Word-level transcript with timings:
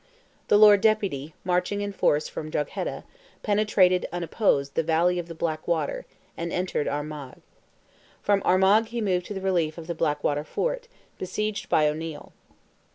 The 0.47 0.57
Lord 0.57 0.81
Deputy, 0.81 1.35
marching 1.43 1.81
in 1.81 1.93
force 1.93 2.27
from 2.27 2.49
Drogheda, 2.49 3.03
penetrated, 3.43 4.07
unopposed, 4.11 4.73
the 4.73 4.81
valley 4.81 5.19
of 5.19 5.27
the 5.27 5.35
Blackwater, 5.35 6.07
and 6.35 6.51
entered 6.51 6.87
Armagh. 6.87 7.39
From 8.23 8.41
Armagh 8.43 8.87
he 8.87 8.99
moved 8.99 9.27
to 9.27 9.35
the 9.35 9.41
relief 9.41 9.77
of 9.77 9.85
the 9.85 9.93
Blackwater 9.93 10.43
fort, 10.43 10.87
besieged 11.19 11.69
by 11.69 11.87
O'Neil. 11.87 12.33